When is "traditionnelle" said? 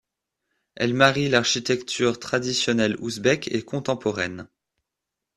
2.17-2.97